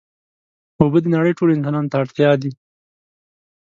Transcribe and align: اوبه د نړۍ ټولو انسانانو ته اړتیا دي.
اوبه 0.81 0.99
د 1.01 1.05
نړۍ 1.15 1.33
ټولو 1.37 1.51
انسانانو 1.55 1.91
ته 1.91 1.95
اړتیا 2.03 2.31
دي. 2.41 2.51